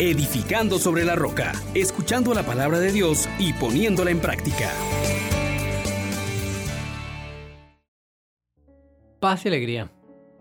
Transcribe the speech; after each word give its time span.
edificando 0.00 0.78
sobre 0.78 1.04
la 1.04 1.16
roca, 1.16 1.52
escuchando 1.74 2.32
la 2.32 2.44
palabra 2.44 2.78
de 2.78 2.92
Dios 2.92 3.28
y 3.38 3.52
poniéndola 3.52 4.12
en 4.12 4.20
práctica. 4.20 4.70
Paz 9.18 9.44
y 9.44 9.48
alegría. 9.48 9.90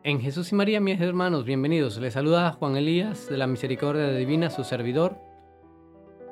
En 0.03 0.21
Jesús 0.21 0.51
y 0.51 0.55
María, 0.55 0.79
mis 0.79 1.01
hermanos, 1.01 1.43
bienvenidos. 1.43 1.97
Les 1.97 2.13
saluda 2.13 2.51
Juan 2.51 2.77
Elías 2.77 3.27
de 3.29 3.37
la 3.37 3.47
Misericordia 3.47 4.11
Divina, 4.11 4.51
su 4.51 4.63
servidor, 4.63 5.17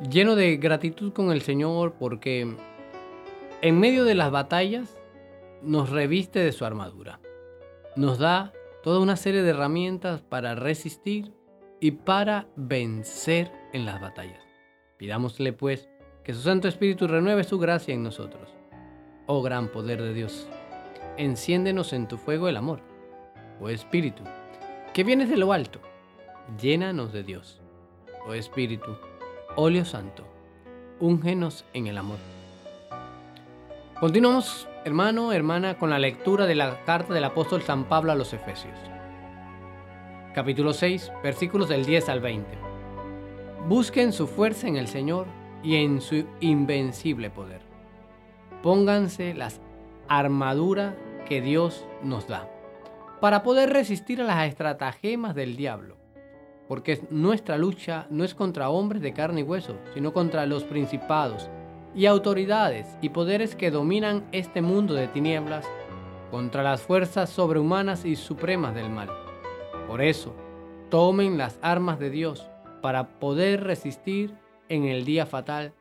lleno 0.08 0.36
de 0.36 0.58
gratitud 0.58 1.12
con 1.12 1.32
el 1.32 1.42
Señor 1.42 1.96
porque 1.98 2.56
en 3.64 3.80
medio 3.80 4.04
de 4.04 4.14
las 4.14 4.30
batallas 4.30 5.02
nos 5.64 5.90
reviste 5.90 6.40
de 6.40 6.52
su 6.52 6.64
armadura. 6.64 7.20
Nos 7.96 8.20
da 8.20 8.54
toda 8.84 9.00
una 9.00 9.16
serie 9.16 9.42
de 9.42 9.50
herramientas 9.50 10.22
para 10.22 10.54
resistir 10.54 11.34
y 11.86 11.92
para 11.92 12.48
vencer 12.56 13.52
en 13.72 13.86
las 13.86 14.02
batallas. 14.02 14.42
Pidámosle 14.98 15.54
pues 15.54 15.88
que 16.24 16.34
su 16.34 16.42
Santo 16.42 16.68
Espíritu 16.68 17.08
renueve 17.08 17.44
su 17.44 17.60
gracia 17.60 17.94
en 17.94 18.02
nosotros. 18.02 18.50
Oh 19.28 19.44
gran 19.44 19.68
poder 19.68 20.02
de 20.02 20.12
Dios, 20.12 20.48
enciéndenos 21.18 21.94
en 21.94 22.08
tu 22.08 22.18
fuego 22.18 22.48
el 22.50 22.58
amor. 22.58 22.82
Oh 23.62 23.70
Espíritu, 23.70 24.24
que 24.96 25.04
vienes 25.04 25.30
de 25.30 25.38
lo 25.38 25.54
alto, 25.54 25.80
llénanos 26.60 27.14
de 27.14 27.22
Dios. 27.22 27.62
Oh 28.28 28.34
Espíritu, 28.34 28.98
óleo 29.56 29.86
santo, 29.86 30.26
úngenos 31.00 31.66
en 31.74 31.86
el 31.86 32.00
amor. 32.00 32.18
Continuamos, 34.00 34.68
hermano, 34.86 35.34
hermana, 35.34 35.78
con 35.78 35.92
la 35.92 36.00
lectura 36.00 36.48
de 36.48 36.56
la 36.56 36.84
carta 36.84 37.14
del 37.14 37.26
apóstol 37.26 37.62
San 37.62 37.84
Pablo 37.84 38.12
a 38.12 38.16
los 38.16 38.34
Efesios 38.34 38.74
capítulo 40.36 40.74
6, 40.74 41.14
versículos 41.24 41.70
del 41.70 41.86
10 41.86 42.10
al 42.10 42.20
20. 42.20 42.58
Busquen 43.70 44.12
su 44.12 44.28
fuerza 44.28 44.68
en 44.68 44.76
el 44.76 44.90
Señor 44.90 45.28
y 45.64 45.78
en 45.78 46.02
su 46.02 46.26
invencible 46.42 47.30
poder. 47.30 47.62
Pónganse 48.62 49.34
las 49.34 49.62
armaduras 50.10 50.94
que 51.26 51.40
Dios 51.40 51.86
nos 52.04 52.28
da 52.28 52.50
para 53.22 53.44
poder 53.44 53.70
resistir 53.70 54.20
a 54.20 54.26
las 54.26 54.46
estratagemas 54.50 55.36
del 55.36 55.56
diablo. 55.56 55.96
Porque 56.68 57.00
nuestra 57.10 57.58
lucha 57.58 58.06
no 58.10 58.26
es 58.26 58.36
contra 58.36 58.70
hombres 58.70 59.02
de 59.02 59.14
carne 59.14 59.40
y 59.40 59.44
hueso, 59.44 59.78
sino 59.94 60.12
contra 60.12 60.46
los 60.46 60.66
principados 60.66 61.50
y 61.96 62.08
autoridades 62.08 62.98
y 63.02 63.08
poderes 63.08 63.56
que 63.56 63.72
dominan 63.72 64.26
este 64.34 64.62
mundo 64.62 64.96
de 64.96 65.08
tinieblas, 65.08 65.66
contra 66.30 66.62
las 66.62 66.82
fuerzas 66.82 67.30
sobrehumanas 67.30 68.04
y 68.04 68.18
supremas 68.18 68.76
del 68.76 68.90
mal 68.90 69.25
por 69.88 70.02
eso, 70.02 70.36
tomen 70.90 71.38
las 71.38 71.60
armas 71.62 72.00
de 72.00 72.10
Dios 72.10 72.48
para 72.82 73.20
poder 73.20 73.64
resistir 73.64 74.36
en 74.70 74.86
el 74.86 75.06
día 75.06 75.26
fatal 75.26 75.74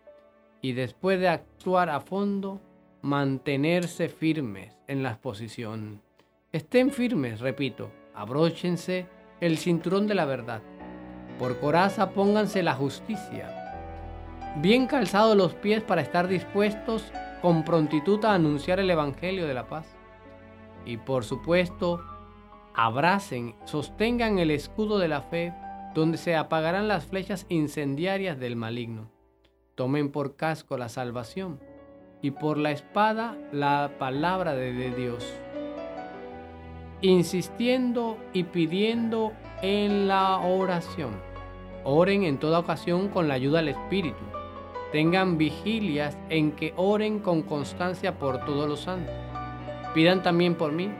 y 0.60 0.72
después 0.72 1.20
de 1.20 1.28
actuar 1.28 1.90
a 1.90 2.00
fondo, 2.00 2.60
mantenerse 3.02 4.08
firmes 4.08 4.78
en 4.86 5.02
la 5.02 5.16
posición. 5.18 6.00
Estén 6.52 6.90
firmes, 6.90 7.40
repito, 7.40 7.90
abróchense 8.14 9.06
el 9.40 9.58
cinturón 9.58 10.06
de 10.06 10.14
la 10.14 10.24
verdad. 10.24 10.62
Por 11.38 11.58
coraza 11.60 12.10
pónganse 12.10 12.62
la 12.62 12.74
justicia. 12.74 13.50
Bien 14.62 14.86
calzados 14.86 15.36
los 15.36 15.54
pies 15.54 15.82
para 15.82 16.00
estar 16.00 16.28
dispuestos 16.28 17.12
con 17.42 17.64
prontitud 17.64 18.24
a 18.24 18.34
anunciar 18.34 18.80
el 18.80 18.88
Evangelio 18.88 19.46
de 19.46 19.54
la 19.54 19.68
paz. 19.68 19.86
Y 20.86 20.96
por 20.96 21.24
supuesto, 21.24 22.02
abracen, 22.74 23.54
sostengan 23.64 24.38
el 24.38 24.50
escudo 24.50 24.98
de 24.98 25.08
la 25.08 25.22
fe, 25.22 25.54
donde 25.94 26.18
se 26.18 26.34
apagarán 26.34 26.88
las 26.88 27.06
flechas 27.06 27.46
incendiarias 27.48 28.38
del 28.38 28.56
maligno. 28.56 29.10
Tomen 29.76 30.10
por 30.10 30.36
casco 30.36 30.76
la 30.76 30.88
salvación 30.88 31.60
y 32.20 32.32
por 32.32 32.58
la 32.58 32.72
espada 32.72 33.36
la 33.52 33.92
palabra 33.98 34.54
de 34.54 34.90
Dios, 34.90 35.32
insistiendo 37.00 38.18
y 38.32 38.44
pidiendo 38.44 39.32
en 39.62 40.08
la 40.08 40.38
oración. 40.38 41.12
Oren 41.84 42.24
en 42.24 42.38
toda 42.38 42.58
ocasión 42.58 43.08
con 43.08 43.28
la 43.28 43.34
ayuda 43.34 43.58
del 43.58 43.68
Espíritu. 43.68 44.24
Tengan 44.90 45.38
vigilias 45.38 46.16
en 46.28 46.52
que 46.52 46.72
oren 46.76 47.18
con 47.18 47.42
constancia 47.42 48.18
por 48.18 48.44
todos 48.44 48.68
los 48.68 48.80
santos. 48.80 49.14
Pidan 49.92 50.22
también 50.22 50.54
por 50.54 50.72
mí 50.72 50.90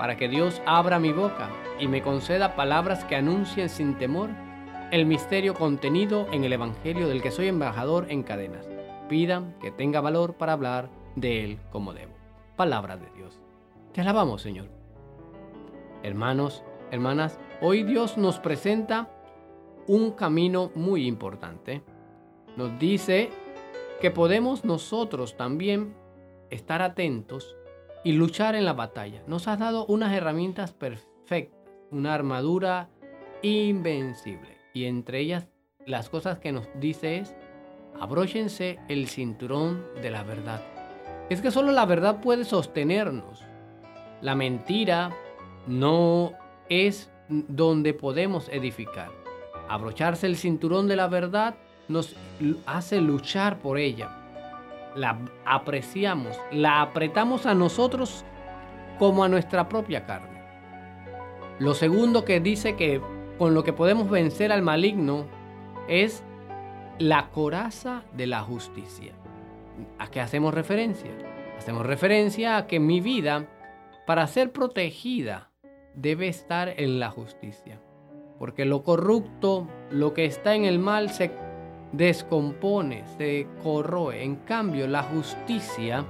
para 0.00 0.16
que 0.16 0.30
Dios 0.30 0.62
abra 0.64 0.98
mi 0.98 1.12
boca 1.12 1.50
y 1.78 1.86
me 1.86 2.00
conceda 2.00 2.56
palabras 2.56 3.04
que 3.04 3.16
anuncien 3.16 3.68
sin 3.68 3.98
temor 3.98 4.30
el 4.90 5.04
misterio 5.04 5.52
contenido 5.52 6.26
en 6.32 6.42
el 6.42 6.54
Evangelio 6.54 7.06
del 7.06 7.20
que 7.20 7.30
soy 7.30 7.48
embajador 7.48 8.06
en 8.08 8.22
cadenas. 8.22 8.66
Pidan 9.10 9.54
que 9.60 9.70
tenga 9.70 10.00
valor 10.00 10.38
para 10.38 10.54
hablar 10.54 10.88
de 11.16 11.44
él 11.44 11.58
como 11.70 11.92
debo. 11.92 12.14
Palabra 12.56 12.96
de 12.96 13.10
Dios. 13.14 13.42
Te 13.92 14.00
alabamos, 14.00 14.40
Señor. 14.40 14.70
Hermanos, 16.02 16.64
hermanas, 16.90 17.38
hoy 17.60 17.82
Dios 17.82 18.16
nos 18.16 18.38
presenta 18.38 19.10
un 19.86 20.12
camino 20.12 20.70
muy 20.74 21.06
importante. 21.06 21.82
Nos 22.56 22.78
dice 22.78 23.28
que 24.00 24.10
podemos 24.10 24.64
nosotros 24.64 25.36
también 25.36 25.94
estar 26.48 26.80
atentos 26.80 27.54
y 28.04 28.12
luchar 28.12 28.54
en 28.54 28.64
la 28.64 28.72
batalla. 28.72 29.22
Nos 29.26 29.48
has 29.48 29.58
dado 29.58 29.86
unas 29.86 30.12
herramientas 30.12 30.72
perfectas, 30.72 31.58
una 31.90 32.14
armadura 32.14 32.88
invencible. 33.42 34.58
Y 34.72 34.84
entre 34.84 35.20
ellas, 35.20 35.48
las 35.86 36.08
cosas 36.08 36.38
que 36.38 36.52
nos 36.52 36.68
dice 36.78 37.18
es, 37.18 37.34
abróchense 37.98 38.78
el 38.88 39.08
cinturón 39.08 39.84
de 40.02 40.10
la 40.10 40.22
verdad. 40.22 40.62
Es 41.28 41.40
que 41.40 41.50
solo 41.50 41.72
la 41.72 41.86
verdad 41.86 42.20
puede 42.20 42.44
sostenernos. 42.44 43.42
La 44.20 44.34
mentira 44.34 45.10
no 45.66 46.32
es 46.68 47.10
donde 47.28 47.94
podemos 47.94 48.48
edificar. 48.48 49.10
Abrocharse 49.68 50.26
el 50.26 50.36
cinturón 50.36 50.88
de 50.88 50.96
la 50.96 51.06
verdad 51.06 51.54
nos 51.88 52.16
hace 52.66 53.00
luchar 53.00 53.58
por 53.58 53.78
ella 53.78 54.19
la 54.94 55.18
apreciamos, 55.44 56.38
la 56.50 56.82
apretamos 56.82 57.46
a 57.46 57.54
nosotros 57.54 58.24
como 58.98 59.24
a 59.24 59.28
nuestra 59.28 59.68
propia 59.68 60.04
carne. 60.06 60.40
Lo 61.58 61.74
segundo 61.74 62.24
que 62.24 62.40
dice 62.40 62.76
que 62.76 63.00
con 63.38 63.54
lo 63.54 63.64
que 63.64 63.72
podemos 63.72 64.10
vencer 64.10 64.52
al 64.52 64.62
maligno 64.62 65.26
es 65.88 66.24
la 66.98 67.30
coraza 67.30 68.02
de 68.14 68.26
la 68.26 68.42
justicia. 68.42 69.12
¿A 69.98 70.10
qué 70.10 70.20
hacemos 70.20 70.52
referencia? 70.52 71.10
Hacemos 71.58 71.86
referencia 71.86 72.56
a 72.56 72.66
que 72.66 72.80
mi 72.80 73.00
vida, 73.00 73.46
para 74.06 74.26
ser 74.26 74.52
protegida, 74.52 75.50
debe 75.94 76.28
estar 76.28 76.74
en 76.76 77.00
la 77.00 77.10
justicia. 77.10 77.80
Porque 78.38 78.64
lo 78.64 78.82
corrupto, 78.82 79.68
lo 79.90 80.14
que 80.14 80.24
está 80.24 80.54
en 80.54 80.64
el 80.64 80.78
mal, 80.78 81.10
se 81.10 81.32
descompone, 81.92 83.04
se 83.18 83.46
corroe. 83.62 84.22
En 84.22 84.36
cambio, 84.36 84.86
la 84.86 85.02
justicia, 85.02 86.04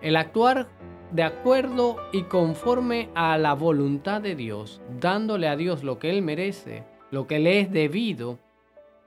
el 0.00 0.16
actuar 0.16 0.68
de 1.12 1.22
acuerdo 1.22 1.96
y 2.12 2.22
conforme 2.22 3.08
a 3.14 3.38
la 3.38 3.54
voluntad 3.54 4.20
de 4.20 4.34
Dios, 4.34 4.80
dándole 5.00 5.48
a 5.48 5.56
Dios 5.56 5.84
lo 5.84 5.98
que 5.98 6.10
Él 6.10 6.22
merece, 6.22 6.84
lo 7.10 7.26
que 7.26 7.38
le 7.38 7.60
es 7.60 7.70
debido, 7.70 8.38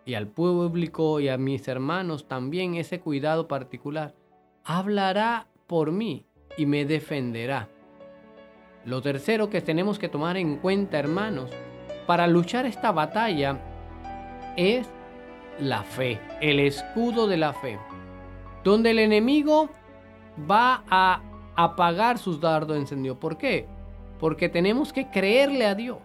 y 0.05 0.13
al 0.13 0.27
público 0.27 1.19
y 1.19 1.27
a 1.27 1.37
mis 1.37 1.67
hermanos 1.67 2.29
también 2.29 2.75
ese 2.75 3.01
cuidado 3.01 3.49
particular, 3.49 4.15
hablará 4.63 5.47
por 5.67 5.91
mí 5.91 6.25
y 6.57 6.65
me 6.65 6.85
defenderá. 6.85 7.67
Lo 8.85 9.01
tercero 9.01 9.49
que 9.49 9.59
tenemos 9.59 9.99
que 9.99 10.07
tomar 10.07 10.37
en 10.37 10.57
cuenta, 10.57 10.97
hermanos, 10.97 11.51
para 12.05 12.25
luchar 12.25 12.65
esta 12.65 12.93
batalla 12.93 13.59
es 14.55 14.87
la 15.59 15.83
fe, 15.83 16.19
el 16.41 16.59
escudo 16.59 17.27
de 17.27 17.37
la 17.37 17.53
fe, 17.53 17.79
donde 18.63 18.91
el 18.91 18.99
enemigo 18.99 19.69
va 20.49 20.83
a 20.89 21.21
apagar 21.55 22.17
sus 22.17 22.39
dardos 22.39 22.77
encendidos. 22.77 23.17
¿Por 23.17 23.37
qué? 23.37 23.67
Porque 24.19 24.49
tenemos 24.49 24.93
que 24.93 25.09
creerle 25.09 25.65
a 25.65 25.75
Dios. 25.75 25.97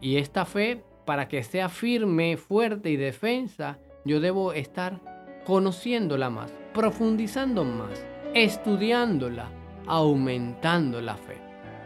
Y 0.00 0.16
esta 0.16 0.44
fe, 0.44 0.82
para 1.04 1.28
que 1.28 1.42
sea 1.42 1.68
firme, 1.68 2.36
fuerte 2.36 2.90
y 2.90 2.96
defensa, 2.96 3.78
yo 4.04 4.20
debo 4.20 4.52
estar 4.52 5.00
conociéndola 5.46 6.30
más, 6.30 6.52
profundizando 6.72 7.64
más, 7.64 8.04
estudiándola, 8.34 9.48
aumentando 9.86 11.00
la 11.00 11.16
fe, 11.16 11.38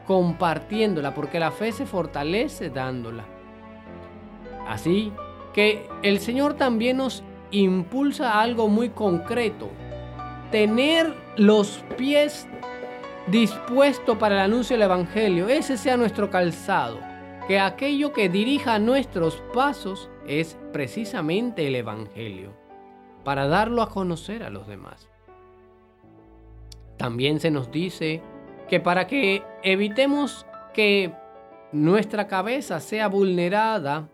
compartiéndola, 0.07 1.15
porque 1.15 1.41
la 1.41 1.51
fe 1.51 1.73
se 1.73 1.87
fortalece 1.87 2.71
dándola. 2.71 3.25
Así 4.67 5.13
que 5.59 5.89
el 6.05 6.21
Señor 6.21 6.55
también 6.55 6.99
nos 6.99 7.25
impulsa 7.51 8.31
a 8.31 8.43
algo 8.43 8.69
muy 8.69 8.91
concreto. 8.91 9.69
Tener 10.53 11.13
los 11.37 11.85
pies 11.97 12.47
dispuestos 13.27 14.17
para 14.19 14.37
el 14.37 14.41
anuncio 14.43 14.77
del 14.77 14.85
Evangelio. 14.85 15.49
Ese 15.49 15.77
sea 15.77 15.97
nuestro 15.97 16.31
calzado. 16.31 17.01
que 17.49 17.59
aquello 17.59 18.13
que 18.13 18.29
dirija 18.29 18.79
nuestros 18.79 19.43
pasos 19.53 20.09
es 20.29 20.57
precisamente 20.73 21.67
el 21.67 21.75
Evangelio, 21.75 22.53
para 23.25 23.49
darlo 23.49 23.83
a 23.83 23.91
conocer 23.91 24.45
a 24.45 24.51
los 24.51 24.69
demás. 24.69 25.09
También 26.99 27.41
se 27.41 27.51
nos 27.51 27.73
dice 27.73 28.23
que 28.69 28.79
para 28.79 29.09
que 29.09 29.43
evitemos 29.65 30.47
que 30.73 31.13
nuestra 31.73 32.29
cabeza 32.29 32.79
sea 32.79 33.09
vulnerada, 33.09 34.09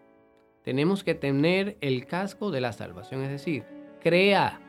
tenemos 0.65 1.05
que 1.05 1.15
tener 1.15 1.77
el 1.83 2.07
casco 2.07 2.51
de 2.51 2.63
la 2.63 2.73
salvación, 2.73 3.23
es 3.23 3.31
decir, 3.31 3.65
crea 4.01 4.61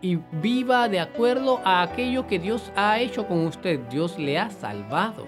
y 0.00 0.18
viva 0.32 0.88
de 0.88 1.00
acuerdo 1.00 1.60
a 1.64 1.82
aquello 1.82 2.26
que 2.26 2.38
Dios 2.38 2.72
ha 2.76 2.98
hecho 2.98 3.26
con 3.28 3.46
usted. 3.46 3.78
Dios 3.90 4.18
le 4.18 4.38
ha 4.38 4.50
salvado. 4.50 5.26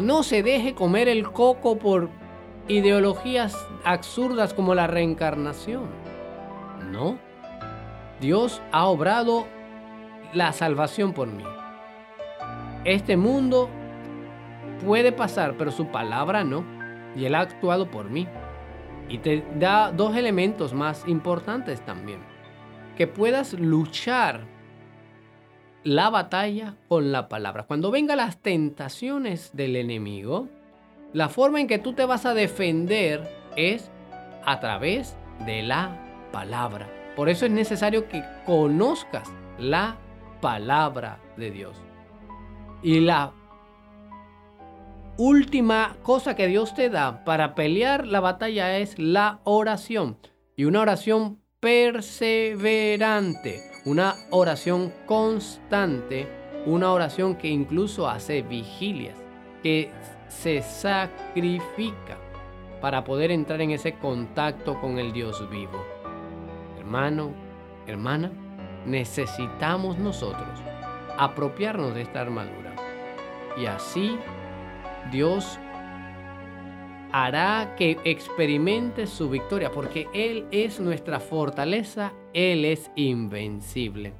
No 0.00 0.22
se 0.22 0.42
deje 0.42 0.74
comer 0.74 1.08
el 1.08 1.30
coco 1.30 1.78
por 1.78 2.08
ideologías 2.68 3.56
absurdas 3.84 4.54
como 4.54 4.74
la 4.74 4.86
reencarnación. 4.86 5.86
No. 6.92 7.18
Dios 8.20 8.62
ha 8.70 8.86
obrado 8.86 9.46
la 10.32 10.52
salvación 10.52 11.12
por 11.12 11.26
mí. 11.26 11.44
Este 12.84 13.16
mundo 13.16 13.68
puede 14.84 15.10
pasar, 15.10 15.56
pero 15.56 15.72
su 15.72 15.88
palabra 15.88 16.44
no. 16.44 16.64
Y 17.16 17.24
Él 17.24 17.34
ha 17.34 17.40
actuado 17.40 17.90
por 17.90 18.10
mí. 18.10 18.28
Y 19.08 19.18
te 19.18 19.44
da 19.58 19.90
dos 19.92 20.16
elementos 20.16 20.74
más 20.74 21.06
importantes 21.06 21.80
también. 21.84 22.20
Que 22.96 23.06
puedas 23.06 23.54
luchar 23.54 24.46
la 25.84 26.10
batalla 26.10 26.74
con 26.88 27.12
la 27.12 27.28
palabra. 27.28 27.62
Cuando 27.64 27.90
vengan 27.90 28.18
las 28.18 28.38
tentaciones 28.38 29.50
del 29.54 29.76
enemigo, 29.76 30.48
la 31.12 31.28
forma 31.28 31.60
en 31.60 31.66
que 31.66 31.78
tú 31.78 31.94
te 31.94 32.04
vas 32.04 32.26
a 32.26 32.34
defender 32.34 33.26
es 33.56 33.90
a 34.44 34.60
través 34.60 35.16
de 35.46 35.62
la 35.62 35.96
palabra. 36.32 36.88
Por 37.16 37.28
eso 37.28 37.46
es 37.46 37.52
necesario 37.52 38.08
que 38.08 38.22
conozcas 38.44 39.32
la 39.58 39.96
palabra 40.40 41.18
de 41.36 41.50
Dios. 41.50 41.76
Y 42.82 43.00
la 43.00 43.32
última 45.18 45.96
cosa 46.02 46.34
que 46.34 46.46
Dios 46.46 46.74
te 46.74 46.88
da 46.88 47.24
para 47.24 47.54
pelear 47.54 48.06
la 48.06 48.20
batalla 48.20 48.78
es 48.78 48.98
la 48.98 49.40
oración. 49.44 50.16
Y 50.56 50.64
una 50.64 50.80
oración 50.80 51.42
perseverante, 51.60 53.60
una 53.84 54.14
oración 54.30 54.94
constante, 55.06 56.26
una 56.66 56.92
oración 56.92 57.34
que 57.34 57.48
incluso 57.48 58.08
hace 58.08 58.42
vigilias, 58.42 59.16
que 59.62 59.90
se 60.28 60.62
sacrifica 60.62 62.16
para 62.80 63.02
poder 63.02 63.32
entrar 63.32 63.60
en 63.60 63.72
ese 63.72 63.94
contacto 63.94 64.80
con 64.80 64.98
el 64.98 65.12
Dios 65.12 65.50
vivo. 65.50 65.84
Hermano, 66.78 67.32
hermana, 67.88 68.30
necesitamos 68.86 69.98
nosotros 69.98 70.60
apropiarnos 71.16 71.96
de 71.96 72.02
esta 72.02 72.20
armadura. 72.20 72.76
Y 73.56 73.66
así 73.66 74.16
Dios 75.10 75.58
hará 77.12 77.74
que 77.76 77.98
experimentes 78.04 79.10
su 79.10 79.28
victoria, 79.30 79.70
porque 79.70 80.08
Él 80.12 80.46
es 80.50 80.80
nuestra 80.80 81.20
fortaleza, 81.20 82.12
Él 82.32 82.64
es 82.64 82.90
invencible. 82.96 84.12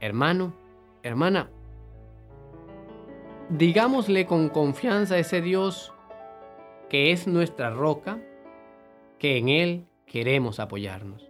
Hermano, 0.00 0.54
hermana, 1.02 1.50
digámosle 3.50 4.26
con 4.26 4.48
confianza 4.48 5.16
a 5.16 5.18
ese 5.18 5.40
Dios 5.42 5.92
que 6.88 7.12
es 7.12 7.26
nuestra 7.26 7.70
roca, 7.70 8.18
que 9.18 9.36
en 9.36 9.48
Él 9.48 9.86
queremos 10.06 10.58
apoyarnos. 10.58 11.28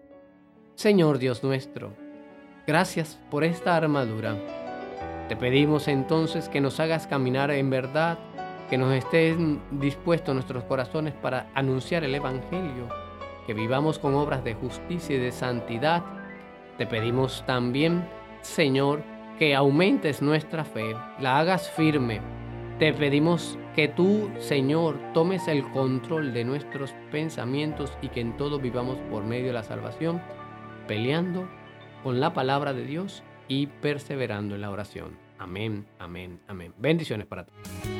Señor 0.75 1.19
Dios 1.19 1.43
nuestro, 1.43 1.93
gracias 2.67 3.19
por 3.31 3.45
esta 3.45 3.77
armadura. 3.77 4.37
Te 5.29 5.37
pedimos 5.37 5.89
entonces 5.89 6.49
que 6.49 6.61
nos 6.61 6.81
hagas 6.81 7.07
caminar 7.07 7.51
en 7.51 7.71
verdad 7.71 8.19
que 8.71 8.79
nos 8.79 8.95
estén 8.95 9.61
dispuestos 9.73 10.33
nuestros 10.33 10.63
corazones 10.63 11.13
para 11.13 11.51
anunciar 11.55 12.05
el 12.05 12.15
Evangelio, 12.15 12.89
que 13.45 13.53
vivamos 13.53 13.99
con 13.99 14.15
obras 14.15 14.45
de 14.45 14.55
justicia 14.55 15.17
y 15.17 15.19
de 15.19 15.33
santidad. 15.33 16.05
Te 16.79 16.87
pedimos 16.87 17.45
también, 17.47 18.09
Señor, 18.43 19.03
que 19.41 19.57
aumentes 19.57 20.23
nuestra 20.23 20.65
fe, 20.65 20.95
la 21.19 21.41
hagas 21.41 21.69
firme. 21.71 22.21
Te 22.79 22.93
pedimos 22.93 23.59
que 23.75 23.89
tú, 23.89 24.31
Señor, 24.39 24.97
tomes 25.13 25.49
el 25.49 25.69
control 25.73 26.33
de 26.33 26.45
nuestros 26.45 26.95
pensamientos 27.11 27.93
y 28.01 28.09
que 28.09 28.21
en 28.21 28.37
todo 28.37 28.61
vivamos 28.61 28.99
por 29.11 29.25
medio 29.25 29.49
de 29.49 29.53
la 29.53 29.65
salvación, 29.65 30.23
peleando 30.87 31.49
con 32.05 32.21
la 32.21 32.33
palabra 32.33 32.73
de 32.73 32.85
Dios 32.85 33.25
y 33.49 33.67
perseverando 33.67 34.55
en 34.55 34.61
la 34.61 34.71
oración. 34.71 35.19
Amén, 35.39 35.87
amén, 35.99 36.39
amén. 36.47 36.73
Bendiciones 36.79 37.27
para 37.27 37.47
todos. 37.47 38.00